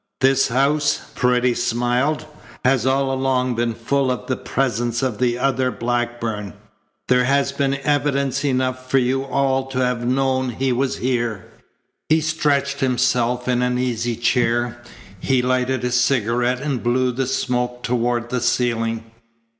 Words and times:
"This 0.19 0.47
house," 0.47 0.99
Paredes 1.13 1.61
smiled, 1.61 2.25
"has 2.65 2.87
all 2.87 3.13
along 3.13 3.53
been 3.53 3.75
full 3.75 4.09
of 4.09 4.25
the 4.25 4.35
presence 4.35 5.03
of 5.03 5.19
the 5.19 5.37
other 5.37 5.69
Blackburn. 5.69 6.55
There 7.07 7.25
has 7.25 7.51
been 7.51 7.75
evidence 7.83 8.43
enough 8.43 8.89
for 8.89 8.97
you 8.97 9.23
all 9.23 9.67
to 9.67 9.77
have 9.77 10.03
known 10.07 10.49
he 10.49 10.71
was 10.71 10.97
here." 10.97 11.45
He 12.09 12.19
stretched 12.19 12.79
himself 12.79 13.47
in 13.47 13.61
an 13.61 13.77
easy 13.77 14.15
chair. 14.15 14.81
He 15.19 15.43
lighted 15.43 15.83
a 15.83 15.91
cigarette 15.91 16.61
and 16.61 16.81
blew 16.81 17.11
the 17.11 17.27
smoke 17.27 17.83
toward 17.83 18.29
the 18.31 18.41
ceiling. 18.41 19.03